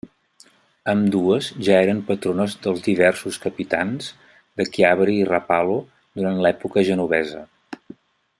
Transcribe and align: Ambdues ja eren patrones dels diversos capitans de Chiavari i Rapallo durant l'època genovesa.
Ambdues 0.93 1.49
ja 1.67 1.75
eren 1.83 1.99
patrones 2.07 2.55
dels 2.63 2.81
diversos 2.87 3.37
capitans 3.45 4.09
de 4.63 4.67
Chiavari 4.71 5.19
i 5.19 5.29
Rapallo 5.31 5.77
durant 6.21 6.43
l'època 6.47 6.89
genovesa. 6.91 7.45